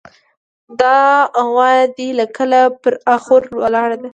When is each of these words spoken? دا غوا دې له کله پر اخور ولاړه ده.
دا 0.79 0.99
غوا 1.49 1.71
دې 1.97 2.09
له 2.19 2.25
کله 2.37 2.59
پر 2.81 2.93
اخور 3.15 3.43
ولاړه 3.61 3.97
ده. 4.01 4.09